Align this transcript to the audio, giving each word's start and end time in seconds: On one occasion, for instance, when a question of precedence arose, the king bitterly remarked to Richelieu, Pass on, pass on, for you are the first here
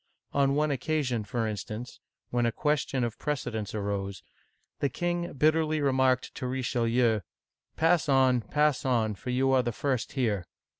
On 0.33 0.55
one 0.55 0.71
occasion, 0.71 1.23
for 1.23 1.45
instance, 1.45 1.99
when 2.31 2.47
a 2.47 2.51
question 2.51 3.03
of 3.03 3.19
precedence 3.19 3.75
arose, 3.75 4.23
the 4.79 4.89
king 4.89 5.33
bitterly 5.33 5.79
remarked 5.79 6.33
to 6.33 6.47
Richelieu, 6.47 7.19
Pass 7.75 8.09
on, 8.09 8.41
pass 8.41 8.83
on, 8.83 9.13
for 9.13 9.29
you 9.29 9.51
are 9.51 9.61
the 9.61 9.71
first 9.71 10.13
here 10.13 10.47